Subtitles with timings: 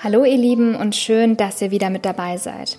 [0.00, 2.78] Hallo ihr Lieben und schön, dass ihr wieder mit dabei seid.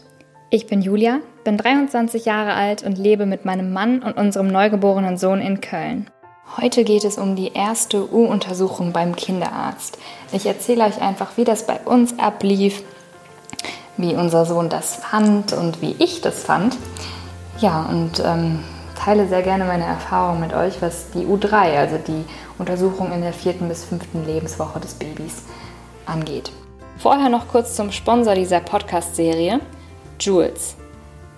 [0.50, 5.17] Ich bin Julia, bin 23 Jahre alt und lebe mit meinem Mann und unserem neugeborenen
[5.17, 6.09] Sohn in Köln.
[6.55, 9.97] Heute geht es um die erste U-Untersuchung beim Kinderarzt.
[10.32, 12.84] Ich erzähle euch einfach, wie das bei uns ablief,
[13.97, 16.77] wie unser Sohn das fand und wie ich das fand.
[17.59, 18.63] Ja, und ähm,
[18.95, 22.23] teile sehr gerne meine Erfahrung mit euch, was die U3, also die
[22.57, 25.43] Untersuchung in der vierten bis fünften Lebenswoche des Babys,
[26.05, 26.54] angeht.
[27.00, 29.62] Vorher noch kurz zum Sponsor dieser Podcast-Serie,
[30.20, 30.76] Jules.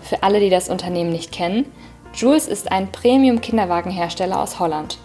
[0.02, 1.72] Für alle, die das Unternehmen nicht kennen,
[2.16, 4.98] Jules ist ein Premium-Kinderwagenhersteller aus Holland.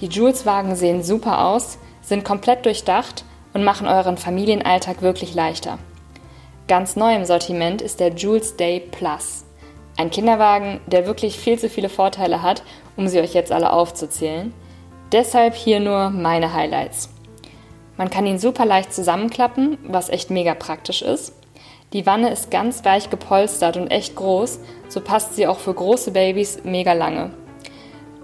[0.00, 5.78] Die Jules-Wagen sehen super aus, sind komplett durchdacht und machen euren Familienalltag wirklich leichter.
[6.66, 9.44] Ganz neu im Sortiment ist der Jules Day Plus.
[9.96, 12.64] Ein Kinderwagen, der wirklich viel zu viele Vorteile hat,
[12.96, 14.52] um sie euch jetzt alle aufzuzählen.
[15.12, 17.13] Deshalb hier nur meine Highlights.
[17.96, 21.32] Man kann ihn super leicht zusammenklappen, was echt mega praktisch ist.
[21.92, 26.10] Die Wanne ist ganz weich gepolstert und echt groß, so passt sie auch für große
[26.10, 27.30] Babys mega lange.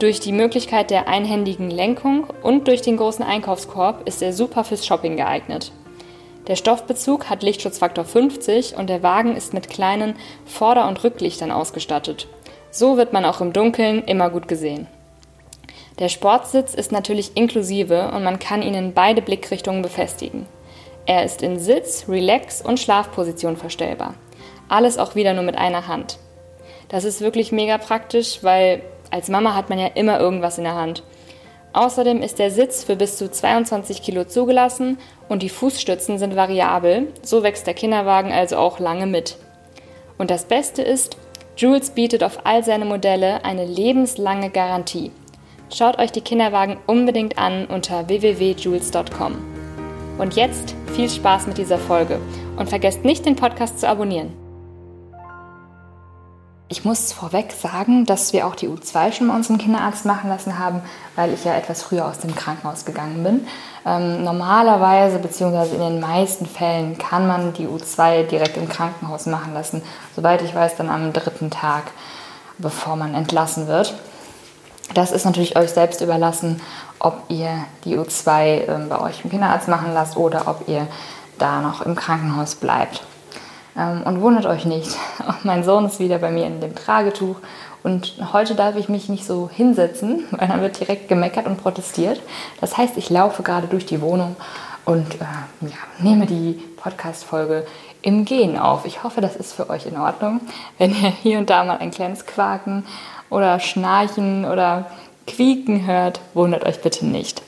[0.00, 4.86] Durch die Möglichkeit der einhändigen Lenkung und durch den großen Einkaufskorb ist er super fürs
[4.86, 5.72] Shopping geeignet.
[6.48, 10.14] Der Stoffbezug hat Lichtschutzfaktor 50 und der Wagen ist mit kleinen
[10.46, 12.26] Vorder- und Rücklichtern ausgestattet.
[12.70, 14.88] So wird man auch im Dunkeln immer gut gesehen.
[16.00, 20.46] Der Sportsitz ist natürlich inklusive und man kann ihn in beide Blickrichtungen befestigen.
[21.04, 24.14] Er ist in Sitz, Relax und Schlafposition verstellbar.
[24.70, 26.18] Alles auch wieder nur mit einer Hand.
[26.88, 30.74] Das ist wirklich mega praktisch, weil als Mama hat man ja immer irgendwas in der
[30.74, 31.02] Hand.
[31.74, 34.98] Außerdem ist der Sitz für bis zu 22 Kilo zugelassen
[35.28, 39.36] und die Fußstützen sind variabel, so wächst der Kinderwagen also auch lange mit.
[40.16, 41.18] Und das Beste ist,
[41.56, 45.12] Jules bietet auf all seine Modelle eine lebenslange Garantie.
[45.72, 49.36] Schaut euch die Kinderwagen unbedingt an unter www.jules.com.
[50.18, 52.18] Und jetzt viel Spaß mit dieser Folge
[52.56, 54.32] und vergesst nicht, den Podcast zu abonnieren.
[56.66, 60.58] Ich muss vorweg sagen, dass wir auch die U2 schon bei unserem Kinderarzt machen lassen
[60.58, 60.82] haben,
[61.14, 63.46] weil ich ja etwas früher aus dem Krankenhaus gegangen bin.
[63.86, 69.54] Ähm, normalerweise, beziehungsweise in den meisten Fällen, kann man die U2 direkt im Krankenhaus machen
[69.54, 69.82] lassen.
[70.16, 71.84] Soweit ich weiß, dann am dritten Tag,
[72.58, 73.94] bevor man entlassen wird.
[74.94, 76.60] Das ist natürlich euch selbst überlassen,
[76.98, 77.50] ob ihr
[77.84, 80.86] die U2 äh, bei euch im Kinderarzt machen lasst oder ob ihr
[81.38, 83.02] da noch im Krankenhaus bleibt.
[83.76, 84.96] Ähm, und wundert euch nicht,
[85.44, 87.36] mein Sohn ist wieder bei mir in dem Tragetuch
[87.82, 92.20] und heute darf ich mich nicht so hinsetzen, weil dann wird direkt gemeckert und protestiert.
[92.60, 94.36] Das heißt, ich laufe gerade durch die Wohnung
[94.84, 95.24] und äh,
[95.60, 97.66] ja, nehme die Podcast-Folge
[98.02, 98.86] im Gehen auf.
[98.86, 100.40] Ich hoffe, das ist für euch in Ordnung,
[100.78, 102.84] wenn ihr hier und da mal ein kleines Quaken
[103.30, 104.86] oder Schnarchen oder
[105.26, 107.42] Quieken hört, wundert euch bitte nicht.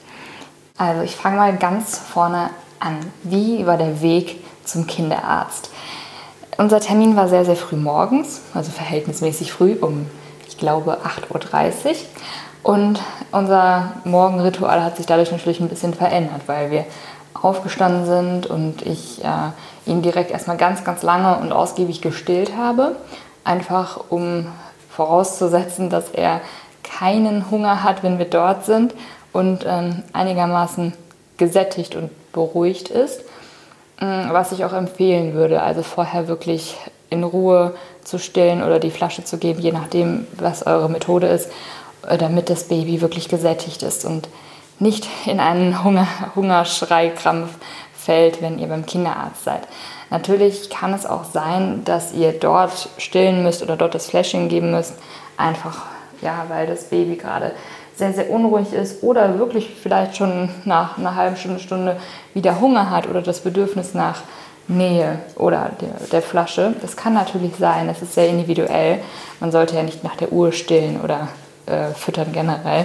[0.78, 2.50] Also ich fange mal ganz vorne
[2.81, 2.98] an.
[3.22, 5.71] Wie war der Weg zum Kinderarzt?
[6.59, 10.06] Unser Termin war sehr, sehr früh morgens, also verhältnismäßig früh, um,
[10.48, 10.98] ich glaube,
[11.32, 11.97] 8.30 Uhr.
[12.62, 13.00] Und
[13.32, 16.84] unser Morgenritual hat sich dadurch natürlich ein bisschen verändert, weil wir
[17.34, 22.97] aufgestanden sind und ich äh, ihn direkt erstmal ganz, ganz lange und ausgiebig gestillt habe.
[23.42, 24.47] Einfach um
[24.94, 26.41] vorauszusetzen, dass er
[26.82, 28.94] keinen Hunger hat, wenn wir dort sind
[29.32, 30.92] und ähm, einigermaßen
[31.36, 33.22] gesättigt und beruhigt ist.
[34.00, 36.76] Ähm, was ich auch empfehlen würde, also vorher wirklich
[37.08, 41.50] in Ruhe zu stillen oder die Flasche zu geben, je nachdem, was eure Methode ist,
[42.06, 44.28] äh, damit das Baby wirklich gesättigt ist und
[44.78, 47.50] nicht in einen Hunger, Hungerschreikrampf
[47.97, 49.62] fällt, wenn ihr beim Kinderarzt seid.
[50.12, 54.71] Natürlich kann es auch sein, dass ihr dort stillen müsst oder dort das Flashing geben
[54.71, 54.93] müsst,
[55.39, 55.87] einfach
[56.21, 57.53] ja, weil das Baby gerade
[57.97, 61.97] sehr, sehr unruhig ist oder wirklich vielleicht schon nach einer halben Stunde, Stunde
[62.34, 64.21] wieder Hunger hat oder das Bedürfnis nach
[64.69, 66.75] Nähe oder der, der Flasche.
[66.83, 68.99] Das kann natürlich sein, das ist sehr individuell.
[69.41, 71.28] Man sollte ja nicht nach der Uhr stillen oder
[71.65, 72.84] äh, füttern generell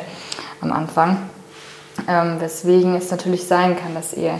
[0.62, 1.18] am Anfang.
[2.08, 4.40] Ähm, weswegen es natürlich sein kann, dass ihr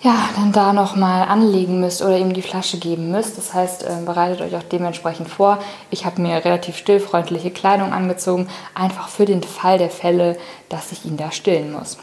[0.00, 3.36] ja, dann da nochmal anlegen müsst oder ihm die Flasche geben müsst.
[3.36, 5.58] Das heißt, äh, bereitet euch auch dementsprechend vor.
[5.90, 10.36] Ich habe mir relativ stillfreundliche Kleidung angezogen, einfach für den Fall der Fälle,
[10.68, 11.98] dass ich ihn da stillen muss.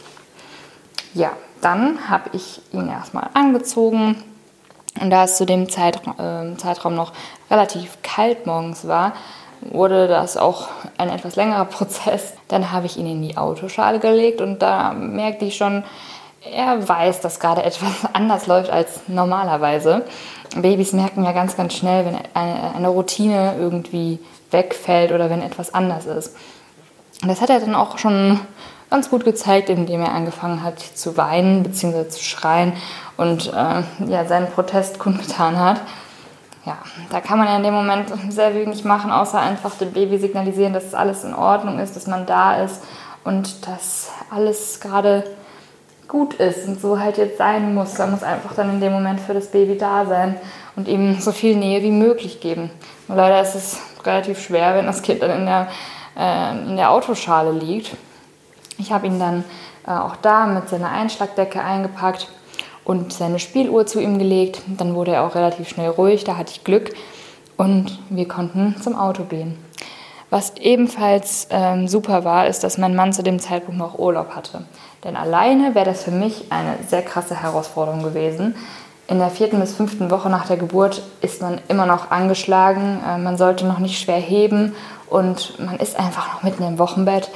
[1.14, 1.31] Ja,
[1.62, 4.22] dann habe ich ihn erstmal angezogen.
[5.00, 7.14] Und da es zu dem Zeitraum, äh, Zeitraum noch
[7.50, 9.14] relativ kalt morgens war,
[9.62, 10.68] wurde das auch
[10.98, 12.34] ein etwas längerer Prozess.
[12.50, 15.86] Dann habe ich ihn in die Autoschale gelegt und da merkte ich schon,
[16.52, 20.06] er weiß, dass gerade etwas anders läuft als normalerweise.
[20.56, 24.20] Babys merken ja ganz, ganz schnell, wenn eine, Routine irgendwie
[24.52, 26.36] wegfällt oder wenn etwas anders ist.
[27.22, 28.40] Und das hat er dann auch schon
[28.90, 32.08] ganz gut gezeigt, indem er angefangen hat zu weinen bzw.
[32.08, 32.74] zu schreien
[33.18, 35.82] und äh, ja, seinen Protest kundgetan hat.
[36.66, 36.78] Ja,
[37.12, 40.74] da kann man ja in dem Moment sehr wenig machen, außer einfach dem Baby signalisieren,
[40.74, 42.82] dass alles in Ordnung ist, dass man da ist
[43.24, 45.24] und dass alles gerade
[46.07, 47.98] gut ist und so halt jetzt sein muss.
[47.98, 50.38] Man muss einfach dann in dem Moment für das Baby da sein
[50.75, 52.69] und ihm so viel Nähe wie möglich geben.
[53.07, 55.68] Und leider ist es relativ schwer, wenn das Kind dann in der,
[56.18, 57.96] äh, in der Autoschale liegt.
[58.78, 59.44] Ich habe ihn dann
[59.88, 62.28] äh, auch da mit seiner Einschlagdecke eingepackt
[62.84, 64.62] und seine Spieluhr zu ihm gelegt.
[64.68, 66.94] Dann wurde er auch relativ schnell ruhig, da hatte ich Glück
[67.58, 69.58] und wir konnten zum Auto gehen.
[70.30, 74.66] Was ebenfalls ähm, super war, ist, dass mein Mann zu dem Zeitpunkt noch Urlaub hatte.
[75.06, 78.56] Denn alleine wäre das für mich eine sehr krasse Herausforderung gewesen.
[79.07, 83.19] In der vierten bis fünften Woche nach der Geburt ist man immer noch angeschlagen, äh,
[83.19, 84.75] man sollte noch nicht schwer heben
[85.07, 87.30] und man ist einfach noch mitten im Wochenbett.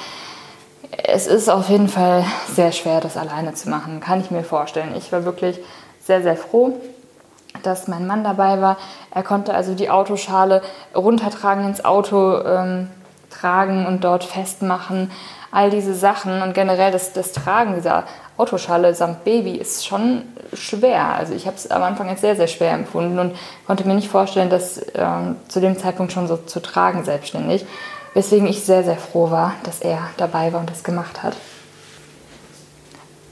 [1.03, 4.95] Es ist auf jeden Fall sehr schwer, das alleine zu machen, kann ich mir vorstellen.
[4.97, 5.59] Ich war wirklich
[6.03, 6.75] sehr, sehr froh,
[7.61, 8.77] dass mein Mann dabei war.
[9.11, 10.63] Er konnte also die Autoschale
[10.95, 12.89] runtertragen, ins Auto ähm,
[13.29, 15.11] tragen und dort festmachen.
[15.51, 18.05] All diese Sachen und generell das, das Tragen dieser
[18.37, 20.23] Autoschale samt Baby ist schon
[20.53, 21.05] schwer.
[21.15, 23.35] Also ich habe es am Anfang als sehr, sehr schwer empfunden und
[23.65, 27.65] konnte mir nicht vorstellen, das ähm, zu dem Zeitpunkt schon so zu tragen selbstständig.
[28.13, 31.35] Weswegen ich sehr, sehr froh war, dass er dabei war und das gemacht hat.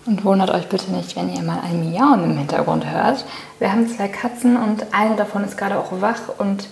[0.06, 3.26] Und wundert euch bitte nicht, wenn ihr mal ein Miauen im Hintergrund hört.
[3.60, 6.70] Wir haben zwei Katzen und eine davon ist gerade auch wach und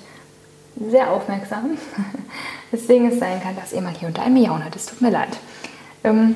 [0.76, 1.78] sehr aufmerksam.
[2.72, 4.76] Deswegen es sein kann, dass ihr mal hier unter ein Miauen hört.
[4.76, 5.38] Es tut mir leid.
[6.04, 6.36] Ähm,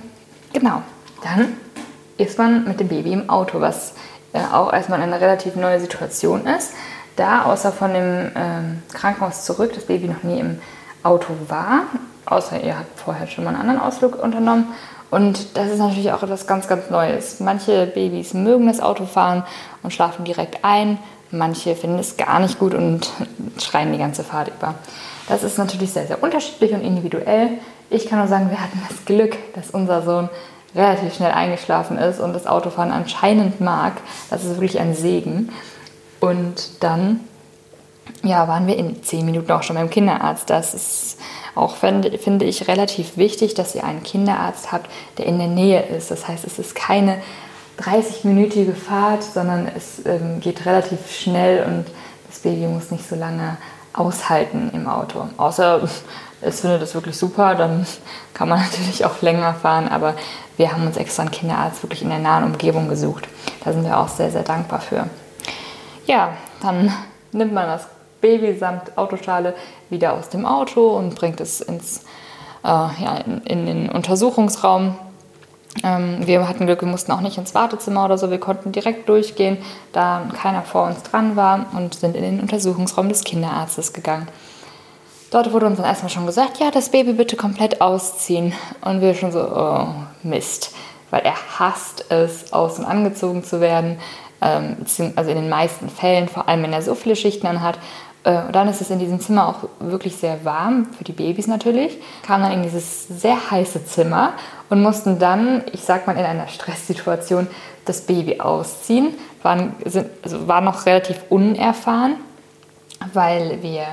[0.53, 0.81] genau,
[1.23, 1.57] dann
[2.17, 3.93] ist man mit dem Baby im Auto, was
[4.33, 6.73] äh, auch erstmal eine relativ neue Situation ist.
[7.15, 10.59] Da außer von dem ähm, Krankenhaus zurück das Baby noch nie im
[11.03, 11.83] Auto war,
[12.25, 14.67] außer ihr habt vorher schon mal einen anderen Ausflug unternommen
[15.11, 17.39] und das ist natürlich auch etwas ganz, ganz Neues.
[17.39, 19.43] Manche Babys mögen das Autofahren
[19.81, 20.99] und schlafen direkt ein.
[21.31, 23.09] Manche finden es gar nicht gut und
[23.59, 24.75] schreien die ganze Fahrt über.
[25.27, 27.51] Das ist natürlich sehr, sehr unterschiedlich und individuell.
[27.89, 30.29] Ich kann nur sagen, wir hatten das Glück, dass unser Sohn
[30.75, 33.93] relativ schnell eingeschlafen ist und das Autofahren anscheinend mag.
[34.29, 35.51] Das ist wirklich ein Segen.
[36.19, 37.21] Und dann
[38.23, 40.49] ja, waren wir in zehn Minuten auch schon beim Kinderarzt.
[40.49, 41.19] Das ist
[41.55, 46.11] auch, finde, ich, relativ wichtig, dass ihr einen Kinderarzt habt, der in der Nähe ist.
[46.11, 47.17] Das heißt, es ist keine
[47.79, 51.85] 30-minütige Fahrt, sondern es ähm, geht relativ schnell und
[52.27, 53.57] das Baby muss nicht so lange
[53.93, 55.25] aushalten im Auto.
[55.37, 55.81] Außer
[56.41, 57.85] es findet es wirklich super, dann
[58.33, 60.15] kann man natürlich auch länger fahren, aber
[60.57, 63.27] wir haben uns extra einen Kinderarzt wirklich in der nahen Umgebung gesucht.
[63.63, 65.09] Da sind wir auch sehr, sehr dankbar für.
[66.05, 66.91] Ja, dann
[67.31, 67.87] nimmt man das
[68.21, 69.53] Baby samt Autoschale
[69.89, 72.03] wieder aus dem Auto und bringt es ins,
[72.63, 74.97] äh, ja, in, in, den Untersuchungsraum.
[75.83, 79.07] Ähm, wir hatten Glück, wir mussten auch nicht ins Wartezimmer oder so, wir konnten direkt
[79.07, 79.57] durchgehen,
[79.93, 84.27] da keiner vor uns dran war und sind in den Untersuchungsraum des Kinderarztes gegangen.
[85.31, 88.53] Dort wurde uns dann erstmal schon gesagt, ja, das Baby bitte komplett ausziehen.
[88.81, 89.87] Und wir schon so, oh,
[90.23, 90.73] Mist.
[91.11, 93.99] Weil er hasst es, und angezogen zu werden.
[94.41, 94.77] Ähm,
[95.15, 97.75] also in den meisten Fällen, vor allem wenn er so viele Schichten anhat.
[97.75, 97.79] Äh,
[98.23, 101.97] und dann ist es in diesem Zimmer auch wirklich sehr warm, für die Babys natürlich.
[102.23, 104.33] Kamen dann in dieses sehr heiße Zimmer
[104.69, 107.47] und mussten dann, ich sag mal in einer Stresssituation,
[107.85, 109.13] das Baby ausziehen.
[109.41, 112.15] Waren, sind, also waren noch relativ unerfahren,
[113.13, 113.85] weil wir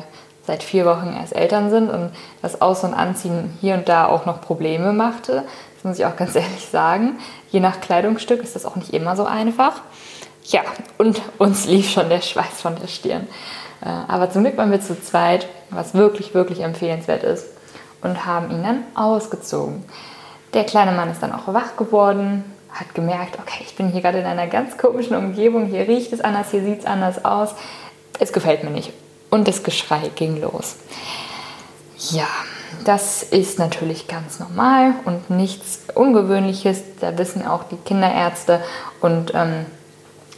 [0.45, 2.11] seit vier Wochen erst Eltern sind und
[2.43, 5.45] das Aus- und Anziehen hier und da auch noch Probleme machte.
[5.75, 7.19] Das muss ich auch ganz ehrlich sagen.
[7.51, 9.83] Je nach Kleidungsstück ist das auch nicht immer so einfach.
[10.45, 10.63] Ja,
[10.99, 13.27] und uns lief schon der Schweiß von der Stirn.
[13.87, 17.47] Äh, aber zum Glück waren wir zu zweit, was wirklich, wirklich empfehlenswert ist,
[18.03, 19.85] und haben ihn dann ausgezogen.
[20.55, 24.19] Der kleine Mann ist dann auch wach geworden, hat gemerkt, okay, ich bin hier gerade
[24.19, 27.55] in einer ganz komischen Umgebung, hier riecht es anders, hier sieht es anders aus.
[28.19, 28.93] Es gefällt mir nicht.
[29.31, 30.77] Und das Geschrei ging los.
[32.11, 32.29] Ja,
[32.85, 36.83] das ist natürlich ganz normal und nichts Ungewöhnliches.
[37.01, 38.61] Da wissen auch die Kinderärzte
[39.01, 39.67] und ähm,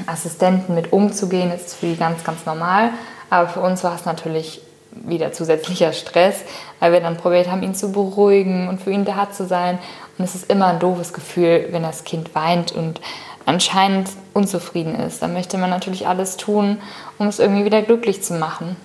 [0.06, 1.50] Assistenten mit umzugehen.
[1.50, 2.90] Das ist für die ganz, ganz normal.
[3.30, 6.36] Aber für uns war es natürlich wieder zusätzlicher Stress,
[6.80, 9.78] weil wir dann probiert haben, ihn zu beruhigen und für ihn da zu sein.
[10.16, 13.00] Und es ist immer ein doofes Gefühl, wenn das Kind weint und
[13.46, 15.22] anscheinend unzufrieden ist.
[15.22, 16.78] Dann möchte man natürlich alles tun,
[17.18, 18.76] um es irgendwie wieder glücklich zu machen.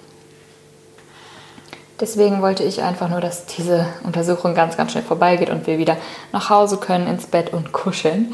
[2.00, 5.98] Deswegen wollte ich einfach nur, dass diese Untersuchung ganz, ganz schnell vorbeigeht und wir wieder
[6.32, 8.34] nach Hause können, ins Bett und kuscheln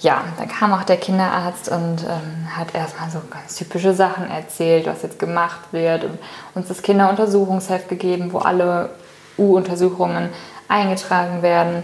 [0.00, 4.86] ja, da kam auch der Kinderarzt und ähm, hat erstmal so ganz typische Sachen erzählt,
[4.86, 6.18] was jetzt gemacht wird und
[6.54, 8.90] uns das Kinderuntersuchungsheft gegeben, wo alle
[9.36, 10.28] U-Untersuchungen
[10.68, 11.82] eingetragen werden.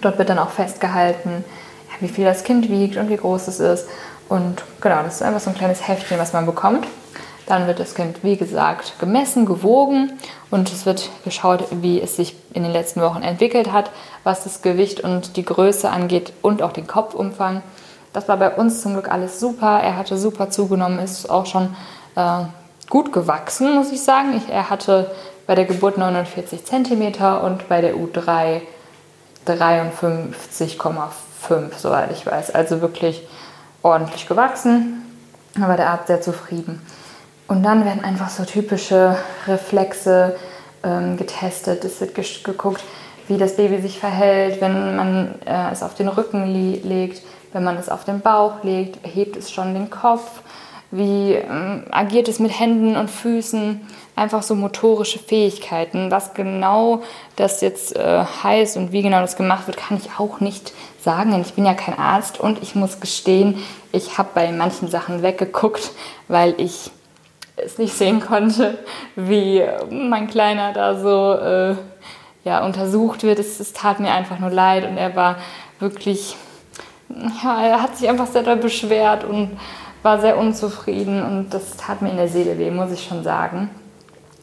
[0.00, 1.44] Dort wird dann auch festgehalten,
[1.88, 3.88] ja, wie viel das Kind wiegt und wie groß es ist.
[4.28, 6.86] Und genau, das ist einfach so ein kleines Heftchen, was man bekommt.
[7.46, 10.12] Dann wird das Kind, wie gesagt, gemessen, gewogen
[10.50, 13.90] und es wird geschaut, wie es sich in den letzten Wochen entwickelt hat,
[14.22, 17.62] was das Gewicht und die Größe angeht und auch den Kopfumfang.
[18.14, 19.80] Das war bei uns zum Glück alles super.
[19.80, 21.76] Er hatte super zugenommen, ist auch schon
[22.16, 22.44] äh,
[22.88, 24.34] gut gewachsen, muss ich sagen.
[24.36, 25.10] Ich, er hatte
[25.46, 28.62] bei der Geburt 49 cm und bei der U3
[29.46, 32.52] 53,5, soweit ich weiß.
[32.52, 33.28] Also wirklich
[33.82, 35.02] ordentlich gewachsen.
[35.56, 36.80] War der Arzt sehr zufrieden.
[37.46, 40.36] Und dann werden einfach so typische Reflexe
[40.82, 41.84] ähm, getestet.
[41.84, 42.82] Es wird geguckt,
[43.28, 47.22] wie das Baby sich verhält, wenn man äh, es auf den Rücken legt,
[47.52, 50.42] wenn man es auf den Bauch legt, hebt es schon den Kopf,
[50.90, 53.80] wie ähm, agiert es mit Händen und Füßen,
[54.16, 56.10] einfach so motorische Fähigkeiten.
[56.10, 57.02] Was genau
[57.36, 60.72] das jetzt äh, heißt und wie genau das gemacht wird, kann ich auch nicht
[61.02, 63.58] sagen, denn ich bin ja kein Arzt und ich muss gestehen,
[63.92, 65.92] ich habe bei manchen Sachen weggeguckt,
[66.28, 66.90] weil ich
[67.56, 68.78] es nicht sehen konnte,
[69.16, 71.76] wie mein Kleiner da so äh,
[72.44, 73.38] ja, untersucht wird.
[73.38, 75.36] Es, es, tat mir einfach nur leid und er war
[75.78, 76.36] wirklich,
[77.08, 79.58] ja, er hat sich einfach sehr doll beschwert und
[80.02, 83.70] war sehr unzufrieden und das tat mir in der Seele weh, muss ich schon sagen.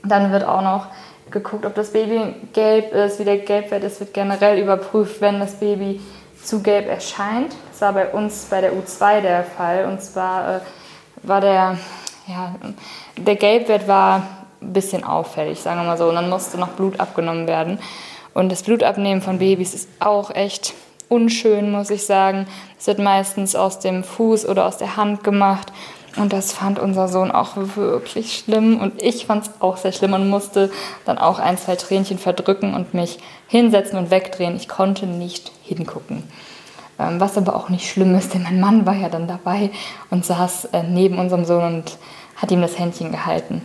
[0.03, 0.87] Dann wird auch noch
[1.29, 5.59] geguckt, ob das Baby gelb ist, wie der Gelbwert ist, wird generell überprüft, wenn das
[5.59, 6.01] Baby
[6.43, 7.55] zu gelb erscheint.
[7.71, 10.59] Das war bei uns bei der U2 der Fall und zwar äh,
[11.23, 11.77] war der
[12.31, 12.55] ja,
[13.17, 14.27] der Gelbwert war
[14.61, 16.09] ein bisschen auffällig, sagen wir mal so.
[16.09, 17.79] Und dann musste noch Blut abgenommen werden.
[18.33, 20.73] Und das Blutabnehmen von Babys ist auch echt
[21.09, 22.47] unschön, muss ich sagen.
[22.79, 25.71] Es wird meistens aus dem Fuß oder aus der Hand gemacht.
[26.17, 28.79] Und das fand unser Sohn auch wirklich schlimm.
[28.79, 30.71] Und ich fand es auch sehr schlimm und musste
[31.05, 34.55] dann auch ein, zwei Tränchen verdrücken und mich hinsetzen und wegdrehen.
[34.55, 36.23] Ich konnte nicht hingucken.
[36.99, 39.71] Ähm, was aber auch nicht schlimm ist, denn mein Mann war ja dann dabei
[40.09, 41.97] und saß äh, neben unserem Sohn und
[42.41, 43.61] hat ihm das Händchen gehalten.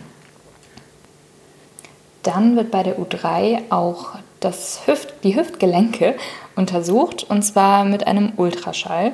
[2.23, 6.15] Dann wird bei der U3 auch das Hüft, die Hüftgelenke
[6.55, 9.13] untersucht und zwar mit einem Ultraschall,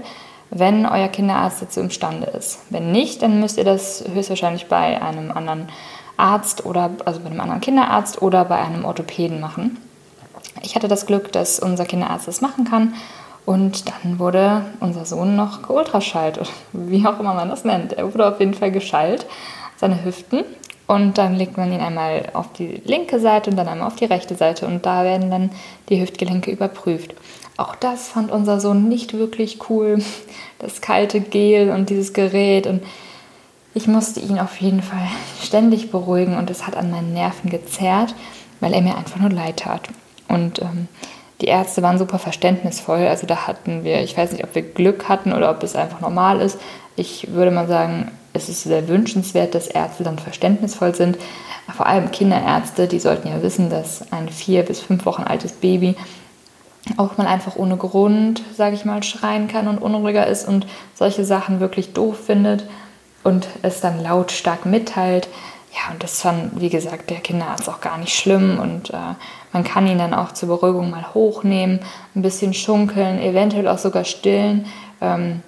[0.50, 2.60] wenn euer Kinderarzt dazu imstande ist.
[2.70, 5.70] Wenn nicht, dann müsst ihr das höchstwahrscheinlich bei einem anderen
[6.18, 9.78] Arzt oder also bei einem anderen Kinderarzt oder bei einem Orthopäden machen.
[10.62, 12.94] Ich hatte das Glück, dass unser Kinderarzt das machen kann
[13.46, 16.40] und dann wurde unser Sohn noch geultraschallt,
[16.72, 17.94] wie auch immer man das nennt.
[17.94, 19.26] Er wurde auf jeden Fall geschallt,
[19.76, 20.44] seine Hüften.
[20.86, 24.06] Und dann legt man ihn einmal auf die linke Seite und dann einmal auf die
[24.06, 24.68] rechte Seite.
[24.68, 25.52] Und da werden dann
[25.90, 27.16] die Hüftgelenke überprüft.
[27.58, 30.00] Auch das fand unser Sohn nicht wirklich cool.
[30.60, 32.68] Das kalte Gel und dieses Gerät.
[32.68, 32.84] Und
[33.74, 35.08] ich musste ihn auf jeden Fall
[35.42, 36.38] ständig beruhigen.
[36.38, 38.16] Und es hat an meinen Nerven gezerrt,
[38.62, 39.90] weil er mir einfach nur leid tat.
[40.30, 40.88] Und ähm,
[41.44, 43.06] die Ärzte waren super verständnisvoll.
[43.06, 46.00] Also da hatten wir, ich weiß nicht, ob wir Glück hatten oder ob es einfach
[46.00, 46.58] normal ist.
[46.96, 51.18] Ich würde mal sagen, es ist sehr wünschenswert, dass Ärzte dann verständnisvoll sind.
[51.76, 55.98] Vor allem Kinderärzte, die sollten ja wissen, dass ein vier bis fünf Wochen altes Baby
[56.96, 61.26] auch mal einfach ohne Grund, sage ich mal, schreien kann und unruhiger ist und solche
[61.26, 62.64] Sachen wirklich doof findet
[63.26, 65.28] und es dann lautstark mitteilt.
[65.74, 69.16] Ja, und das fand, wie gesagt, der Kinderarzt auch gar nicht schlimm und äh,
[69.54, 71.80] man kann ihn dann auch zur Beruhigung mal hochnehmen,
[72.16, 74.68] ein bisschen schunkeln, eventuell auch sogar stillen.
[75.02, 75.42] Ähm,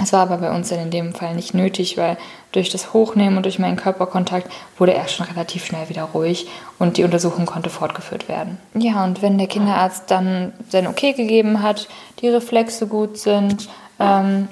[0.00, 2.16] es war aber bei uns dann in dem Fall nicht nötig, weil
[2.50, 6.96] durch das Hochnehmen und durch meinen Körperkontakt wurde er schon relativ schnell wieder ruhig und
[6.96, 8.58] die Untersuchung konnte fortgeführt werden.
[8.74, 11.88] Ja, und wenn der Kinderarzt dann sein Okay gegeben hat,
[12.20, 13.68] die Reflexe gut sind,
[14.00, 14.48] ähm,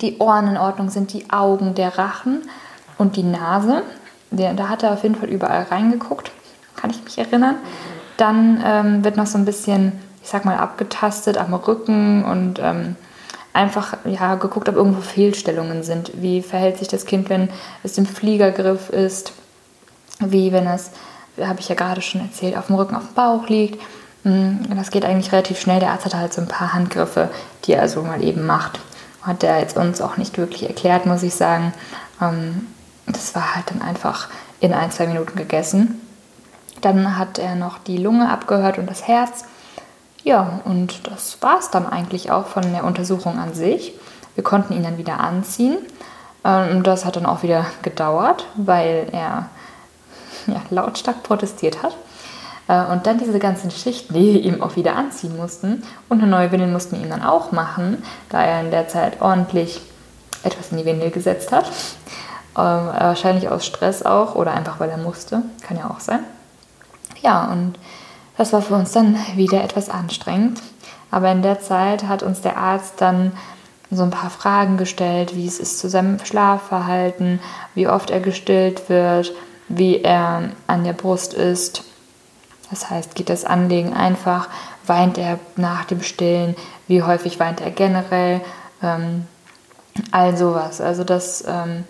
[0.00, 2.42] die Ohren in Ordnung sind, die Augen, der Rachen,
[3.00, 3.82] und die Nase.
[4.30, 6.30] Der, da hat er auf jeden Fall überall reingeguckt,
[6.76, 7.56] kann ich mich erinnern.
[8.16, 9.92] Dann ähm, wird noch so ein bisschen,
[10.22, 12.94] ich sag mal, abgetastet am Rücken und ähm,
[13.52, 16.12] einfach ja, geguckt, ob irgendwo Fehlstellungen sind.
[16.22, 17.48] Wie verhält sich das Kind, wenn
[17.82, 19.32] es im Fliegergriff ist?
[20.20, 20.90] Wie, wenn es,
[21.40, 23.80] habe ich ja gerade schon erzählt, auf dem Rücken, auf dem Bauch liegt.
[24.22, 25.80] Hm, das geht eigentlich relativ schnell.
[25.80, 27.30] Der Arzt hat halt so ein paar Handgriffe,
[27.64, 28.78] die er so mal eben macht.
[29.22, 31.72] Hat er jetzt uns auch nicht wirklich erklärt, muss ich sagen.
[32.20, 32.66] Ähm,
[33.16, 34.28] das war halt dann einfach
[34.60, 36.00] in ein, zwei Minuten gegessen.
[36.80, 39.44] Dann hat er noch die Lunge abgehört und das Herz.
[40.22, 43.94] Ja, und das war es dann eigentlich auch von der Untersuchung an sich.
[44.34, 45.78] Wir konnten ihn dann wieder anziehen.
[46.44, 49.48] Ähm, und das hat dann auch wieder gedauert, weil er
[50.46, 51.96] ja, lautstark protestiert hat.
[52.68, 55.82] Äh, und dann diese ganzen Schichten, die wir ihm auch wieder anziehen mussten.
[56.08, 59.20] Und eine neue Windel mussten wir ihm dann auch machen, da er in der Zeit
[59.20, 59.80] ordentlich
[60.42, 61.70] etwas in die Windel gesetzt hat.
[62.56, 65.42] Ähm, wahrscheinlich aus Stress auch oder einfach weil er musste.
[65.62, 66.20] Kann ja auch sein.
[67.22, 67.78] Ja, und
[68.36, 70.60] das war für uns dann wieder etwas anstrengend.
[71.10, 73.32] Aber in der Zeit hat uns der Arzt dann
[73.90, 77.40] so ein paar Fragen gestellt, wie es ist zu seinem Schlafverhalten,
[77.74, 79.32] wie oft er gestillt wird,
[79.68, 81.82] wie er an der Brust ist.
[82.70, 84.48] Das heißt, geht das Anlegen einfach,
[84.86, 86.54] weint er nach dem Stillen,
[86.86, 88.40] wie häufig weint er generell,
[88.80, 89.26] ähm,
[90.12, 90.80] all sowas.
[90.80, 91.84] Also das ähm,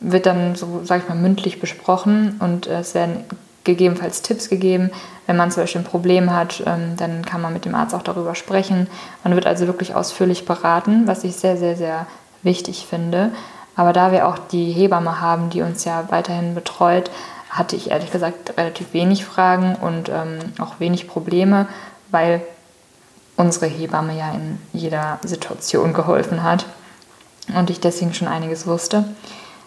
[0.00, 3.24] wird dann so, sag ich mal, mündlich besprochen und es werden
[3.64, 4.90] gegebenenfalls Tipps gegeben.
[5.26, 8.02] Wenn man zum Beispiel ein Problem hat, ähm, dann kann man mit dem Arzt auch
[8.02, 8.86] darüber sprechen.
[9.24, 12.06] Man wird also wirklich ausführlich beraten, was ich sehr, sehr, sehr
[12.42, 13.30] wichtig finde.
[13.76, 17.10] Aber da wir auch die Hebamme haben, die uns ja weiterhin betreut,
[17.50, 21.68] hatte ich ehrlich gesagt relativ wenig Fragen und ähm, auch wenig Probleme,
[22.10, 22.40] weil
[23.36, 26.66] unsere Hebamme ja in jeder Situation geholfen hat
[27.54, 29.04] und ich deswegen schon einiges wusste.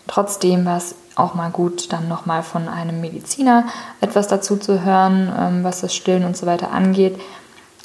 [0.08, 3.65] Trotzdem war es auch mal gut, dann nochmal von einem Mediziner
[4.00, 7.20] etwas dazu zu hören, ähm, was das Stillen und so weiter angeht.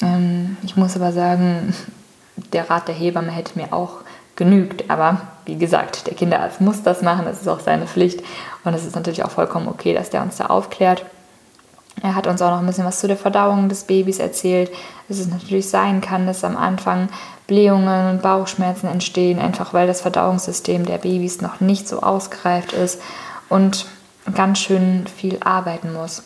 [0.01, 1.73] Ähm, ich muss aber sagen,
[2.53, 4.01] der Rat der Hebamme hätte mir auch
[4.35, 4.89] genügt.
[4.89, 8.23] Aber wie gesagt, der Kinderarzt muss das machen, das ist auch seine Pflicht.
[8.63, 11.05] Und es ist natürlich auch vollkommen okay, dass der uns da aufklärt.
[12.01, 14.71] Er hat uns auch noch ein bisschen was zu der Verdauung des Babys erzählt,
[15.07, 17.09] dass es natürlich sein kann, dass am Anfang
[17.47, 23.01] Blähungen und Bauchschmerzen entstehen, einfach weil das Verdauungssystem der Babys noch nicht so ausgereift ist
[23.47, 23.85] und
[24.35, 26.23] ganz schön viel arbeiten muss.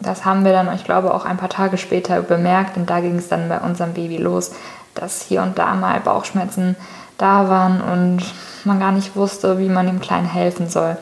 [0.00, 3.16] Das haben wir dann, ich glaube, auch ein paar Tage später bemerkt und da ging
[3.16, 4.52] es dann bei unserem Baby los,
[4.94, 6.76] dass hier und da mal Bauchschmerzen
[7.16, 8.22] da waren und
[8.64, 10.96] man gar nicht wusste, wie man dem Kleinen helfen soll.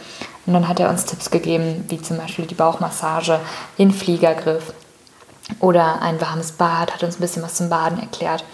[0.47, 3.41] Und dann hat er uns Tipps gegeben, wie zum Beispiel die Bauchmassage,
[3.79, 4.73] den Fliegergriff
[5.61, 8.45] oder ein warmes Bad, hat uns ein bisschen was zum Baden erklärt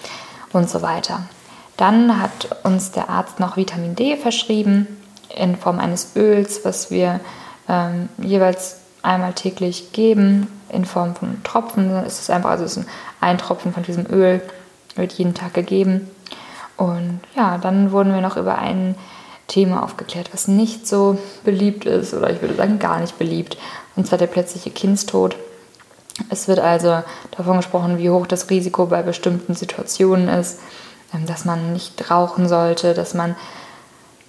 [0.52, 1.22] und so weiter.
[1.76, 4.86] Dann hat uns der Arzt noch Vitamin D verschrieben
[5.34, 7.20] in Form eines Öls, was wir
[7.68, 11.90] ähm, jeweils einmal täglich geben in Form von Tropfen.
[12.06, 12.86] Es ist einfach, also es ist
[13.20, 14.40] ein Tropfen von diesem Öl
[14.94, 16.10] wird jeden Tag gegeben.
[16.76, 18.94] Und ja, dann wurden wir noch über ein
[19.46, 23.58] Thema aufgeklärt, was nicht so beliebt ist oder ich würde sagen gar nicht beliebt,
[23.96, 25.36] und zwar der plötzliche Kindstod.
[26.30, 27.02] Es wird also
[27.36, 30.60] davon gesprochen, wie hoch das Risiko bei bestimmten Situationen ist,
[31.14, 33.36] ähm, dass man nicht rauchen sollte, dass man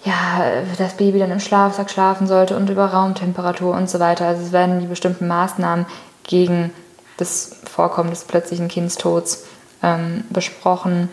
[0.03, 4.27] ja, das Baby dann im Schlafsack schlafen sollte und über Raumtemperatur und so weiter.
[4.27, 5.85] Also es werden die bestimmten Maßnahmen
[6.23, 6.71] gegen
[7.17, 9.45] das Vorkommen des plötzlichen Kindstods
[9.81, 11.09] ähm, besprochen.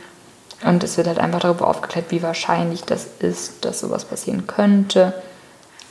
[0.64, 5.14] Und es wird halt einfach darüber aufgeklärt, wie wahrscheinlich das ist, dass sowas passieren könnte.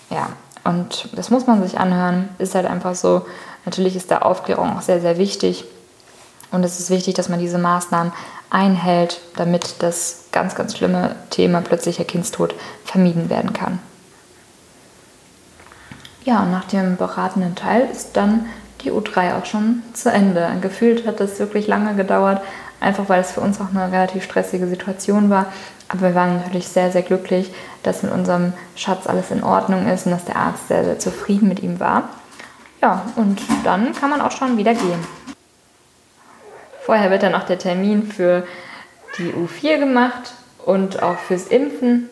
[0.09, 0.29] Ja,
[0.63, 2.29] und das muss man sich anhören.
[2.37, 3.25] Ist halt einfach so.
[3.65, 5.65] Natürlich ist da Aufklärung auch sehr, sehr wichtig.
[6.51, 8.11] Und es ist wichtig, dass man diese Maßnahmen
[8.49, 13.79] einhält, damit das ganz, ganz schlimme Thema plötzlicher Kindstod vermieden werden kann.
[16.23, 18.45] Ja, nach dem beratenden Teil ist dann
[18.81, 20.49] die U3 auch schon zu Ende.
[20.61, 22.41] Gefühlt hat das wirklich lange gedauert,
[22.79, 25.47] einfach weil es für uns auch eine relativ stressige Situation war.
[25.87, 27.51] Aber wir waren natürlich sehr, sehr glücklich,
[27.83, 31.47] dass mit unserem Schatz alles in Ordnung ist und dass der Arzt sehr, sehr zufrieden
[31.47, 32.09] mit ihm war.
[32.81, 35.05] Ja, und dann kann man auch schon wieder gehen.
[36.81, 38.47] Vorher wird dann auch der Termin für
[39.17, 40.33] die U4 gemacht
[40.65, 42.09] und auch fürs Impfen.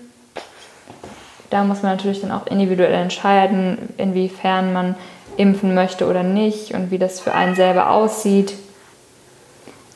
[1.49, 4.95] Da muss man natürlich dann auch individuell entscheiden, inwiefern man
[5.37, 8.53] impfen möchte oder nicht und wie das für einen selber aussieht.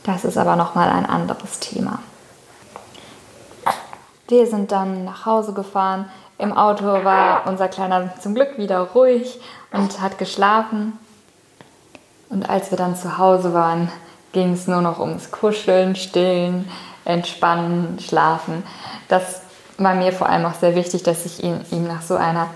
[0.04, 2.00] Das ist aber nochmal ein anderes Thema.
[4.28, 6.10] Wir sind dann nach Hause gefahren.
[6.42, 9.40] Im Auto war unser Kleiner zum Glück wieder ruhig
[9.72, 10.98] und hat geschlafen.
[12.30, 13.92] Und als wir dann zu Hause waren,
[14.32, 16.68] ging es nur noch ums Kuscheln, Stillen,
[17.06, 18.64] Entspannen, Schlafen.
[19.08, 19.42] Das
[19.78, 22.48] war mir vor allem auch sehr wichtig, dass ich ihm, ihm nach so einer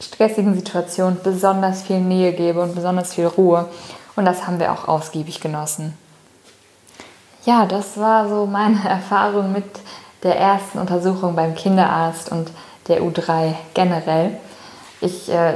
[0.00, 3.68] stressigen Situation besonders viel Nähe gebe und besonders viel Ruhe.
[4.16, 5.92] Und das haben wir auch ausgiebig genossen.
[7.44, 9.66] Ja, das war so meine Erfahrung mit
[10.22, 12.50] der ersten Untersuchung beim Kinderarzt und
[12.88, 14.38] der U3 generell.
[15.00, 15.54] Ich äh,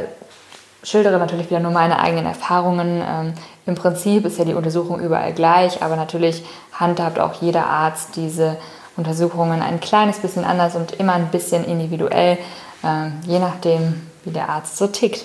[0.83, 3.03] schildere natürlich wieder nur meine eigenen Erfahrungen.
[3.07, 3.35] Ähm,
[3.67, 8.57] Im Prinzip ist ja die Untersuchung überall gleich, aber natürlich handhabt auch jeder Arzt diese
[8.97, 12.39] Untersuchungen ein kleines bisschen anders und immer ein bisschen individuell,
[12.83, 15.25] äh, je nachdem, wie der Arzt so tickt.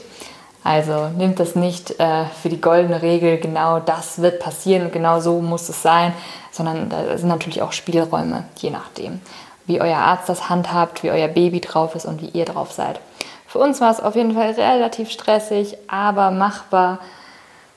[0.63, 5.21] Also nimmt das nicht äh, für die goldene Regel, genau das wird passieren und genau
[5.21, 6.13] so muss es sein,
[6.51, 9.21] sondern da sind natürlich auch Spielräume, je nachdem,
[9.67, 12.99] wie euer Arzt das handhabt, wie euer Baby drauf ist und wie ihr drauf seid.
[13.45, 16.99] Für uns war es auf jeden Fall relativ stressig, aber machbar.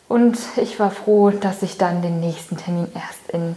[0.08, 3.54] Und ich war froh, dass ich dann den nächsten Termin erst in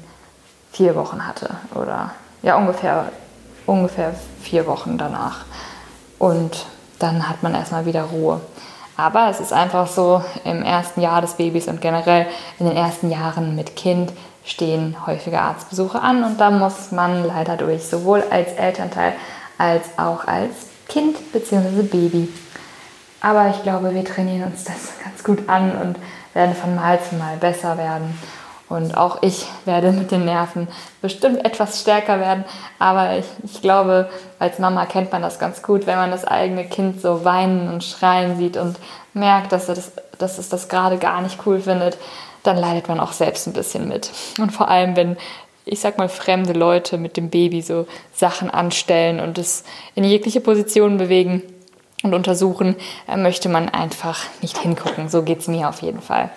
[0.71, 1.49] vier Wochen hatte.
[1.73, 3.11] Oder ja, ungefähr,
[3.65, 5.45] ungefähr vier Wochen danach.
[6.19, 6.65] Und
[6.99, 8.41] dann hat man erstmal wieder Ruhe.
[8.95, 12.27] Aber es ist einfach so, im ersten Jahr des Babys und generell
[12.59, 14.13] in den ersten Jahren mit Kind
[14.45, 19.13] stehen häufige Arztbesuche an und da muss man leider durch, sowohl als Elternteil
[19.57, 21.83] als auch als Kind bzw.
[21.83, 22.27] Baby.
[23.21, 25.97] Aber ich glaube, wir trainieren uns das ganz gut an und
[26.33, 28.17] werden von Mal zu Mal besser werden.
[28.73, 30.67] Und auch ich werde mit den Nerven
[30.99, 32.43] bestimmt etwas stärker werden.
[32.79, 34.09] Aber ich, ich, glaube,
[34.39, 37.83] als Mama kennt man das ganz gut, wenn man das eigene Kind so weinen und
[37.83, 38.77] schreien sieht und
[39.13, 41.99] merkt, dass es, dass es das gerade gar nicht cool findet,
[42.41, 44.09] dann leidet man auch selbst ein bisschen mit.
[44.39, 45.17] Und vor allem, wenn,
[45.65, 50.41] ich sag mal, fremde Leute mit dem Baby so Sachen anstellen und es in jegliche
[50.41, 51.43] Position bewegen
[52.01, 52.75] und untersuchen,
[53.07, 55.09] äh, möchte man einfach nicht hingucken.
[55.09, 56.31] So geht es mir auf jeden Fall.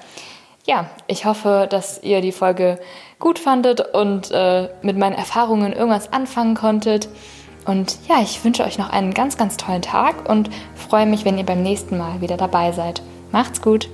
[0.66, 2.81] Ja, ich hoffe, dass ihr die Folge
[3.20, 7.09] gut fandet und äh, mit meinen Erfahrungen irgendwas anfangen konntet.
[7.66, 11.38] Und ja, ich wünsche euch noch einen ganz, ganz tollen Tag und freue mich, wenn
[11.38, 13.00] ihr beim nächsten Mal wieder dabei seid.
[13.31, 13.88] Macht's gut!